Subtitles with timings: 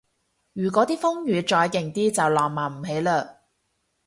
[0.53, 3.35] 如嗰啲風雨再勁啲就浪漫唔起嘞